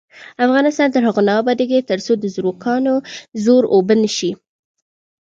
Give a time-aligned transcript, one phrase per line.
[0.45, 2.95] افغانستان تر هغو نه ابادیږي، ترڅو د زورواکانو
[3.43, 4.31] زور اوبه نشي.